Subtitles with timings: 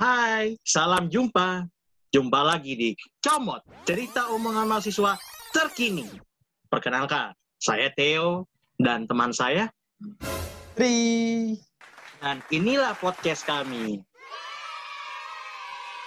[0.00, 1.68] Hai, salam jumpa.
[2.08, 5.12] Jumpa lagi di Comot, cerita omongan mahasiswa
[5.52, 6.08] terkini.
[6.72, 8.48] Perkenalkan, saya Theo
[8.80, 9.68] dan teman saya.
[10.72, 11.52] Tri.
[12.16, 14.00] Dan inilah podcast kami.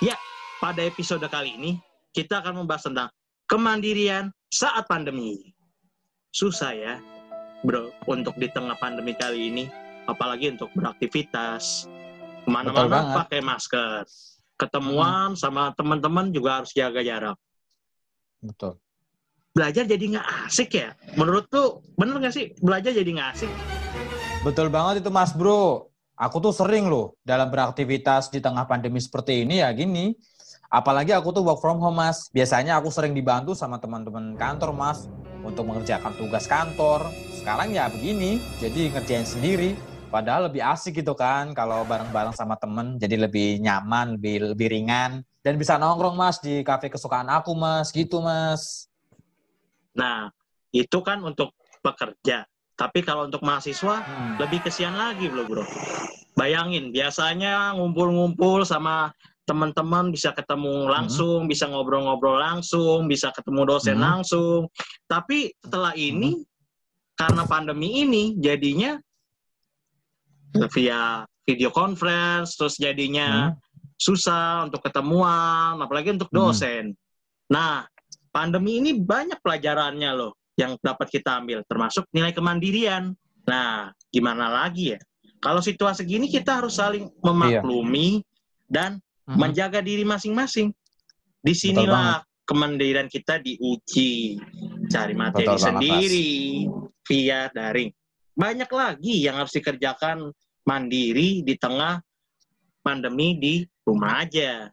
[0.00, 0.16] Ya,
[0.56, 1.76] pada episode kali ini
[2.16, 3.12] kita akan membahas tentang
[3.44, 5.52] kemandirian saat pandemi.
[6.32, 6.96] Susah ya,
[7.60, 9.68] bro, untuk di tengah pandemi kali ini,
[10.08, 11.92] apalagi untuk beraktivitas,
[12.42, 14.02] ke mana-mana pakai masker,
[14.58, 17.38] ketemuan sama teman-teman juga harus jaga jarak.
[18.42, 18.78] Betul.
[19.52, 20.96] Belajar jadi nggak asik ya?
[21.14, 23.50] Menurut tuh bener nggak sih belajar jadi nggak asik?
[24.42, 25.92] Betul banget itu Mas Bro.
[26.18, 30.14] Aku tuh sering loh dalam beraktivitas di tengah pandemi seperti ini ya gini.
[30.72, 32.32] Apalagi aku tuh work from home Mas.
[32.32, 35.04] Biasanya aku sering dibantu sama teman-teman kantor Mas
[35.44, 37.06] untuk mengerjakan tugas kantor.
[37.36, 39.91] Sekarang ya begini, jadi ngerjain sendiri.
[40.12, 45.24] Padahal lebih asik gitu kan kalau bareng-bareng sama temen, jadi lebih nyaman, lebih lebih ringan
[45.40, 48.92] dan bisa nongkrong Mas di kafe kesukaan aku Mas, gitu Mas.
[49.96, 50.28] Nah,
[50.68, 52.44] itu kan untuk pekerja.
[52.76, 54.36] Tapi kalau untuk mahasiswa Hmm.
[54.36, 55.64] lebih kesian lagi bro bro.
[56.36, 59.12] Bayangin, biasanya ngumpul-ngumpul sama
[59.48, 64.06] teman-teman bisa ketemu langsung, bisa ngobrol-ngobrol langsung, bisa ketemu dosen Hmm.
[64.20, 64.60] langsung.
[65.08, 66.40] Tapi setelah ini,
[67.16, 68.96] karena pandemi ini, jadinya
[70.72, 73.58] via video conference, terus jadinya Hmm.
[73.98, 76.38] susah untuk ketemuan, apalagi untuk Hmm.
[76.50, 76.84] dosen.
[77.50, 77.86] Nah,
[78.30, 83.14] pandemi ini banyak pelajarannya loh yang dapat kita ambil, termasuk nilai kemandirian.
[83.46, 85.00] Nah, gimana lagi ya?
[85.42, 88.22] Kalau situasi gini kita harus saling memaklumi
[88.70, 89.38] dan Mhm.
[89.38, 90.70] menjaga diri masing-masing.
[91.42, 94.38] Di sinilah kemandirian kita diuji,
[94.86, 96.30] cari materi Betul banget, sendiri
[97.06, 97.90] via daring.
[98.32, 100.30] Banyak lagi yang harus dikerjakan
[100.62, 102.02] mandiri di tengah
[102.82, 103.54] pandemi di
[103.86, 104.70] rumah aja.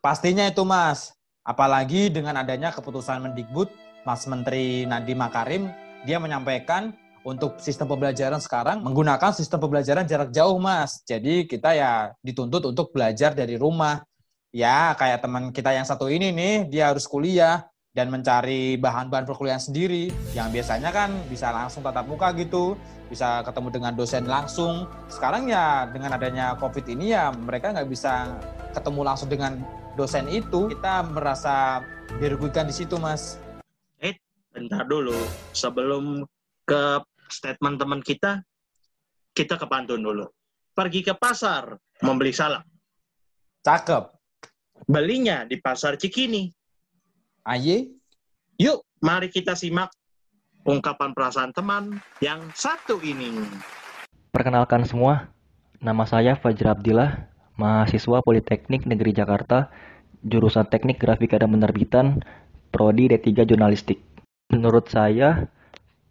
[0.00, 1.12] Pastinya itu Mas.
[1.46, 3.70] Apalagi dengan adanya keputusan Mendikbud,
[4.02, 5.70] Mas Menteri Nadiem Makarim,
[6.02, 6.90] dia menyampaikan
[7.26, 11.02] untuk sistem pembelajaran sekarang menggunakan sistem pembelajaran jarak jauh Mas.
[11.02, 14.02] Jadi kita ya dituntut untuk belajar dari rumah.
[14.54, 19.58] Ya kayak teman kita yang satu ini nih, dia harus kuliah dan mencari bahan-bahan perkuliahan
[19.58, 20.12] sendiri.
[20.36, 22.76] Yang biasanya kan bisa langsung tatap muka gitu,
[23.08, 24.84] bisa ketemu dengan dosen langsung.
[25.08, 28.36] Sekarang ya dengan adanya COVID ini ya mereka nggak bisa
[28.76, 29.56] ketemu langsung dengan
[29.96, 31.80] dosen itu kita merasa
[32.20, 33.40] dirugikan di situ mas
[34.56, 35.12] Bentar dulu,
[35.52, 36.24] sebelum
[36.64, 36.82] ke
[37.28, 38.40] statement teman kita,
[39.36, 40.24] kita ke pantun dulu.
[40.72, 42.64] Pergi ke pasar, membeli salak.
[43.60, 44.16] cakep
[44.88, 46.48] Belinya di pasar Cikini.
[47.46, 47.94] Aye
[48.56, 49.92] Yuk, mari kita simak
[50.64, 53.36] ungkapan perasaan teman yang satu ini.
[54.32, 55.28] Perkenalkan semua,
[55.84, 57.28] nama saya Fajr Abdillah,
[57.60, 59.68] mahasiswa Politeknik Negeri Jakarta,
[60.24, 62.24] jurusan Teknik Grafika dan Penerbitan,
[62.72, 64.00] Prodi D3 Jurnalistik.
[64.48, 65.52] Menurut saya,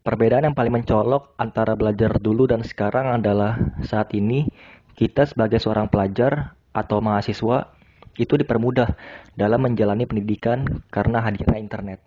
[0.00, 4.48] perbedaan yang paling mencolok antara belajar dulu dan sekarang adalah saat ini
[4.96, 7.68] kita sebagai seorang pelajar atau mahasiswa
[8.16, 8.94] itu dipermudah
[9.38, 11.98] dalam menjalani pendidikan karena hadirnya internet.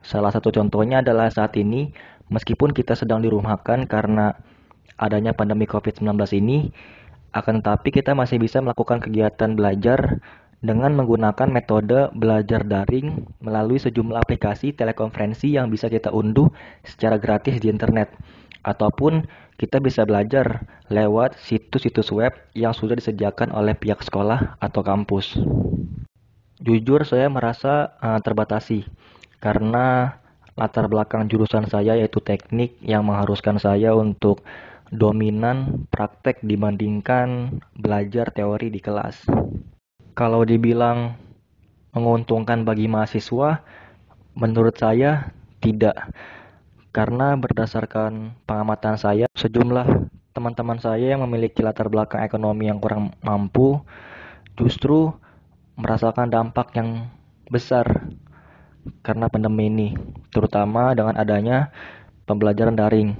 [0.00, 1.92] Salah satu contohnya adalah saat ini,
[2.32, 4.32] meskipun kita sedang dirumahkan karena
[4.96, 6.72] adanya pandemi COVID-19 ini,
[7.36, 10.18] akan tetapi kita masih bisa melakukan kegiatan belajar
[10.60, 16.52] dengan menggunakan metode belajar daring melalui sejumlah aplikasi telekonferensi yang bisa kita unduh
[16.84, 18.12] secara gratis di internet.
[18.60, 19.24] Ataupun
[19.60, 25.36] kita bisa belajar lewat situs-situs web yang sudah disediakan oleh pihak sekolah atau kampus.
[26.64, 28.88] Jujur saya merasa eh, terbatasi
[29.36, 30.16] karena
[30.56, 34.40] latar belakang jurusan saya yaitu teknik yang mengharuskan saya untuk
[34.88, 39.28] dominan praktek dibandingkan belajar teori di kelas.
[40.16, 41.20] Kalau dibilang
[41.92, 43.60] menguntungkan bagi mahasiswa,
[44.40, 46.08] menurut saya tidak.
[46.90, 53.78] Karena berdasarkan pengamatan saya, sejumlah teman-teman saya yang memiliki latar belakang ekonomi yang kurang mampu
[54.58, 55.14] justru
[55.78, 57.06] merasakan dampak yang
[57.46, 58.10] besar
[59.06, 59.88] karena pandemi ini,
[60.34, 61.70] terutama dengan adanya
[62.26, 63.14] pembelajaran daring.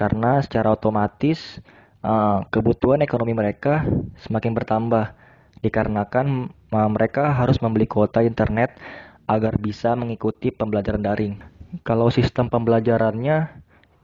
[0.00, 1.60] Karena secara otomatis
[2.00, 3.84] eh, kebutuhan ekonomi mereka
[4.24, 5.12] semakin bertambah
[5.60, 8.80] dikarenakan eh, mereka harus membeli kuota internet
[9.28, 11.53] agar bisa mengikuti pembelajaran daring.
[11.82, 13.50] Kalau sistem pembelajarannya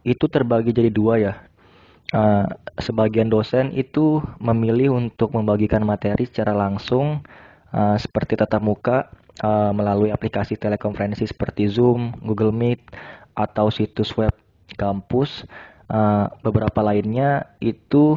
[0.02, 1.34] itu terbagi jadi dua ya.
[2.10, 2.46] Eh,
[2.82, 7.22] sebagian dosen itu memilih untuk membagikan materi secara langsung
[7.70, 9.06] eh, seperti tatap muka
[9.38, 12.82] eh, melalui aplikasi telekonferensi seperti Zoom, Google Meet,
[13.38, 14.34] atau situs web
[14.74, 15.46] kampus.
[15.90, 18.14] Eh, beberapa lainnya itu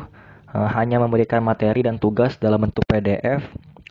[0.53, 3.41] uh, hanya memberikan materi dan tugas dalam bentuk PDF,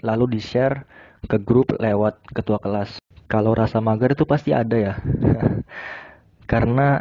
[0.06, 0.87] lalu di-share
[1.26, 3.01] ke grup lewat ketua kelas.
[3.32, 4.94] Kalau rasa mager itu pasti ada ya,
[6.52, 7.00] karena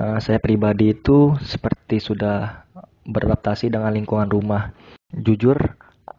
[0.00, 2.64] uh, saya pribadi itu seperti sudah
[3.04, 4.72] beradaptasi dengan lingkungan rumah.
[5.12, 5.60] Jujur,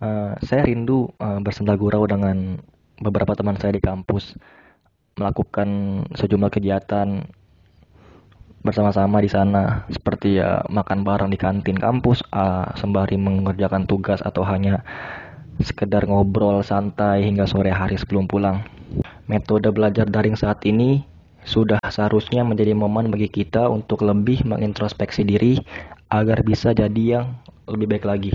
[0.05, 2.61] uh, saya rindu uh, gurau dengan
[3.01, 4.37] beberapa teman saya di kampus,
[5.17, 7.25] melakukan sejumlah kegiatan
[8.59, 14.43] bersama-sama di sana seperti ya makan bareng di kantin kampus uh, sembari mengerjakan tugas atau
[14.43, 14.83] hanya
[15.63, 18.63] sekedar ngobrol santai hingga sore hari sebelum pulang.
[19.29, 21.05] Metode belajar daring saat ini
[21.45, 25.61] sudah seharusnya menjadi momen bagi kita untuk lebih mengintrospeksi diri
[26.09, 27.25] agar bisa jadi yang
[27.69, 28.33] lebih baik lagi.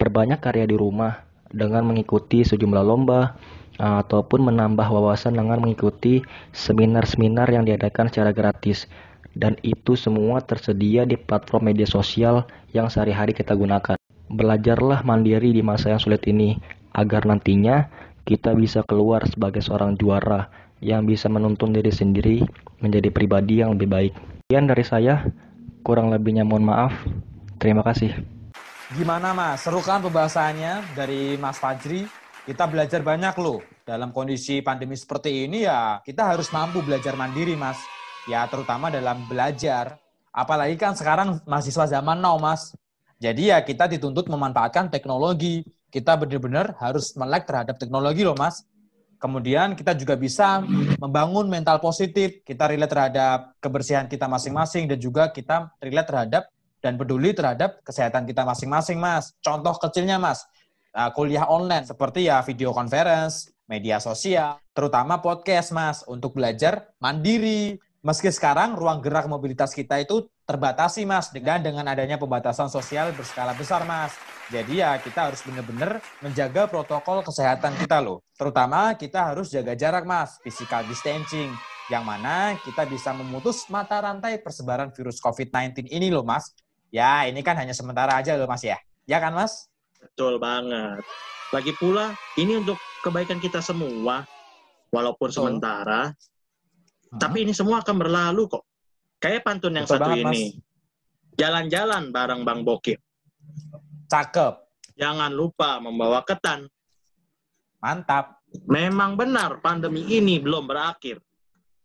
[0.00, 3.36] Perbanyak karya di rumah dengan mengikuti sejumlah lomba
[3.80, 6.20] ataupun menambah wawasan dengan mengikuti
[6.52, 8.88] seminar-seminar yang diadakan secara gratis
[9.36, 13.96] dan itu semua tersedia di platform media sosial yang sehari-hari kita gunakan.
[14.30, 16.58] Belajarlah mandiri di masa yang sulit ini
[16.94, 17.86] agar nantinya
[18.24, 20.50] kita bisa keluar sebagai seorang juara
[20.80, 22.44] yang bisa menuntun diri sendiri
[22.80, 24.12] menjadi pribadi yang lebih baik.
[24.48, 25.28] Sekian dari saya,
[25.84, 26.92] kurang lebihnya mohon maaf.
[27.60, 28.16] Terima kasih.
[28.96, 29.62] Gimana Mas?
[29.62, 32.08] Seru kan pembahasannya dari Mas Fajri?
[32.42, 33.62] Kita belajar banyak loh.
[33.86, 37.78] Dalam kondisi pandemi seperti ini ya kita harus mampu belajar mandiri Mas
[38.26, 40.00] ya terutama dalam belajar.
[40.30, 42.74] Apalagi kan sekarang mahasiswa zaman now, Mas.
[43.20, 45.60] Jadi ya kita dituntut memanfaatkan teknologi.
[45.92, 48.64] Kita benar-benar harus melek terhadap teknologi loh, Mas.
[49.20, 50.64] Kemudian kita juga bisa
[50.96, 52.40] membangun mental positif.
[52.40, 56.42] Kita relate terhadap kebersihan kita masing-masing dan juga kita relate terhadap
[56.80, 59.36] dan peduli terhadap kesehatan kita masing-masing, Mas.
[59.44, 60.48] Contoh kecilnya, Mas,
[60.96, 67.76] nah, kuliah online seperti ya video conference, media sosial, terutama podcast, Mas, untuk belajar mandiri,
[68.00, 73.54] meski sekarang ruang gerak mobilitas kita itu terbatasi mas dengan dengan adanya pembatasan sosial berskala
[73.54, 74.18] besar mas.
[74.50, 78.18] Jadi ya kita harus benar-benar menjaga protokol kesehatan kita loh.
[78.34, 81.54] Terutama kita harus jaga jarak mas, physical distancing.
[81.86, 86.50] Yang mana kita bisa memutus mata rantai persebaran virus COVID-19 ini loh mas.
[86.90, 88.74] Ya ini kan hanya sementara aja loh mas ya.
[89.06, 89.70] Ya kan mas?
[90.02, 91.06] Betul banget.
[91.54, 94.26] Lagi pula ini untuk kebaikan kita semua.
[94.90, 95.38] Walaupun Betul.
[95.38, 96.10] sementara,
[97.14, 98.69] tapi ini semua akan berlalu kok.
[99.20, 100.44] Kayak pantun yang Betul satu banget, ini.
[101.36, 102.96] Jalan-jalan bareng Bang Bokir.
[104.08, 104.56] Cakep.
[104.96, 106.64] Jangan lupa membawa ketan.
[107.84, 108.40] Mantap.
[108.66, 111.20] Memang benar pandemi ini belum berakhir.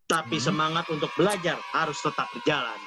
[0.08, 0.46] Tapi hmm.
[0.48, 2.80] semangat untuk belajar harus tetap berjalan.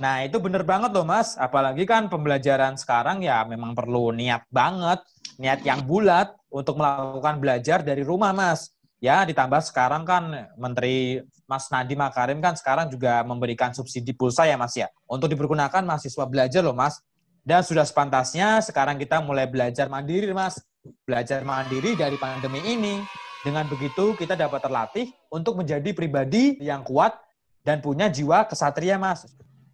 [0.00, 1.36] Nah, itu benar banget loh, Mas.
[1.36, 5.04] Apalagi kan pembelajaran sekarang ya memang perlu niat banget,
[5.36, 8.72] niat yang bulat untuk melakukan belajar dari rumah, Mas.
[9.00, 14.60] Ya, ditambah sekarang kan Menteri Mas Nadiem Makarim kan sekarang juga memberikan subsidi pulsa ya
[14.60, 14.92] Mas ya.
[15.08, 17.00] Untuk dipergunakan mahasiswa belajar loh Mas.
[17.40, 20.60] Dan sudah sepantasnya sekarang kita mulai belajar mandiri Mas.
[21.08, 23.00] Belajar mandiri dari pandemi ini.
[23.40, 27.16] Dengan begitu kita dapat terlatih untuk menjadi pribadi yang kuat
[27.64, 29.24] dan punya jiwa kesatria Mas.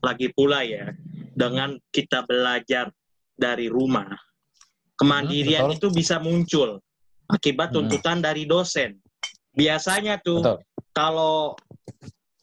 [0.07, 0.95] Lagi pula ya,
[1.35, 2.95] dengan kita belajar
[3.35, 4.07] dari rumah,
[4.95, 6.79] kemandirian hmm, itu bisa muncul
[7.27, 7.75] akibat hmm.
[7.75, 8.27] tuntutan hmm.
[8.31, 9.03] dari dosen
[9.57, 10.59] biasanya tuh Betul.
[10.93, 11.57] kalau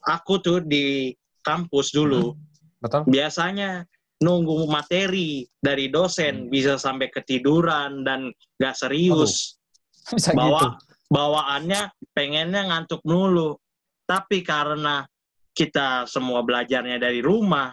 [0.03, 1.13] aku tuh di
[1.45, 2.81] kampus dulu hmm.
[2.81, 3.01] Betul.
[3.07, 3.85] biasanya
[4.19, 6.51] nunggu materi dari dosen hmm.
[6.51, 9.55] bisa sampai ketiduran dan gak serius
[10.17, 11.15] Bisa bawa gitu.
[11.15, 13.55] bawaannya pengennya ngantuk mulu
[14.03, 15.07] tapi karena
[15.53, 17.71] kita semua belajarnya dari rumah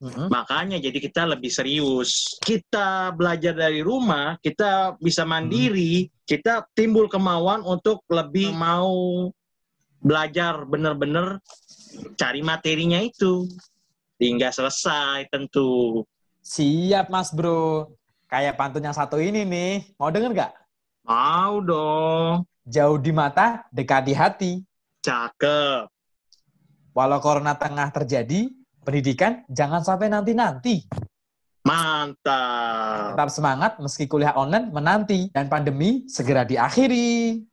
[0.00, 0.26] Mm-hmm.
[0.32, 2.40] Makanya jadi kita lebih serius.
[2.40, 6.24] Kita belajar dari rumah, kita bisa mandiri, mm-hmm.
[6.24, 9.28] kita timbul kemauan untuk lebih mau
[10.00, 11.44] belajar benar-benar
[12.16, 13.44] cari materinya itu
[14.16, 16.04] hingga selesai tentu.
[16.40, 17.92] Siap Mas Bro.
[18.30, 19.90] Kayak pantun yang satu ini nih.
[20.00, 20.52] Mau denger nggak?
[21.04, 22.46] Mau dong.
[22.64, 24.52] Jauh di mata, dekat di hati.
[25.02, 25.90] Cakep.
[26.94, 28.50] Walau corona tengah terjadi,
[28.84, 30.84] pendidikan jangan sampai nanti-nanti.
[31.60, 33.14] Mantap.
[33.14, 37.44] Tetap semangat meski kuliah online menanti dan pandemi segera diakhiri.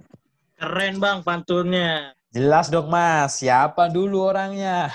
[0.57, 2.15] Keren bang pantunnya.
[2.31, 4.91] Jelas dong mas, siapa dulu orangnya?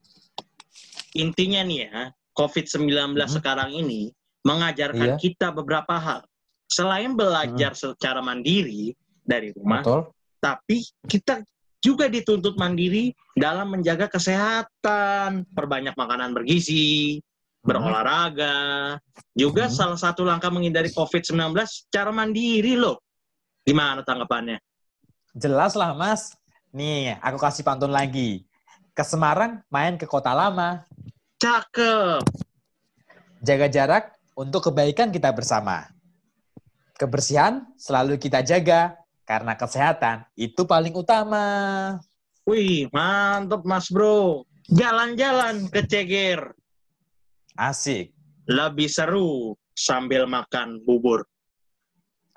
[1.22, 3.28] Intinya nih ya, COVID-19 hmm.
[3.40, 4.14] sekarang ini
[4.46, 5.20] mengajarkan iya.
[5.20, 6.22] kita beberapa hal.
[6.70, 7.80] Selain belajar hmm.
[7.80, 8.94] secara mandiri
[9.26, 10.00] dari rumah, Betul.
[10.38, 11.42] tapi kita
[11.80, 17.18] juga dituntut mandiri dalam menjaga kesehatan, perbanyak makanan bergizi,
[17.64, 18.96] berolahraga.
[19.32, 19.74] Juga hmm.
[19.74, 21.56] salah satu langkah menghindari COVID-19
[21.88, 23.00] cara mandiri loh.
[23.64, 24.60] Gimana tanggapannya?
[25.32, 26.36] Jelas lah mas.
[26.70, 28.44] Nih, aku kasih pantun lagi.
[28.92, 30.84] Ke Semarang, main ke kota lama.
[31.40, 32.20] Cakep.
[33.40, 34.04] Jaga jarak
[34.36, 35.88] untuk kebaikan kita bersama.
[37.00, 38.99] Kebersihan selalu kita jaga
[39.30, 41.46] karena kesehatan itu paling utama.
[42.42, 44.42] Wih, mantep Mas Bro.
[44.66, 46.50] Jalan-jalan ke Ceger.
[47.54, 48.10] Asik,
[48.50, 51.22] Lebih seru sambil makan bubur.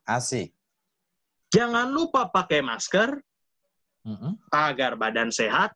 [0.06, 0.54] asik.
[1.50, 3.18] Jangan lupa pakai masker
[4.06, 4.38] Mm-mm.
[4.54, 5.74] agar badan sehat.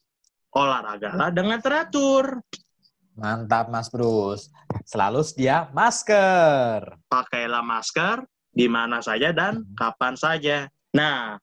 [0.51, 2.41] Olahragalah dengan teratur.
[3.15, 4.49] Mantap Mas Bruce.
[4.85, 6.97] Selalu sedia masker.
[7.07, 10.67] Pakailah masker di mana saja dan kapan saja.
[10.95, 11.35] Nah,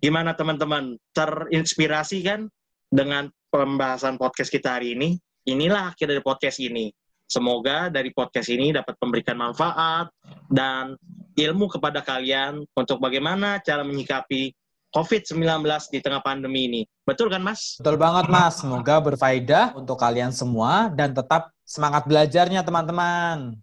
[0.00, 0.96] gimana teman-teman?
[1.12, 2.48] Terinspirasi kan
[2.88, 5.18] dengan pembahasan podcast kita hari ini?
[5.48, 6.92] Inilah akhir dari podcast ini.
[7.28, 10.08] Semoga dari podcast ini dapat memberikan manfaat
[10.48, 10.96] dan
[11.36, 14.56] ilmu kepada kalian untuk bagaimana cara menyikapi
[14.96, 15.60] COVID-19
[15.92, 16.82] di tengah pandemi ini.
[17.04, 17.76] Betul kan, Mas?
[17.76, 18.64] Betul banget Mas.
[18.64, 23.60] Semoga berfaedah untuk kalian semua dan tetap semangat belajarnya teman-teman.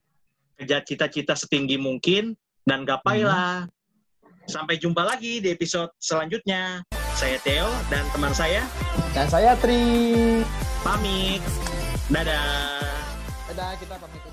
[0.61, 2.37] Kejar cita-cita setinggi mungkin
[2.69, 3.65] dan gapailah.
[4.45, 6.85] Sampai jumpa lagi di episode selanjutnya.
[7.17, 8.61] Saya Theo dan teman saya
[9.15, 10.43] Dan saya Tri.
[10.85, 11.41] pamit.
[12.13, 12.85] Dadah.
[13.49, 14.24] Dadah, kita pamit.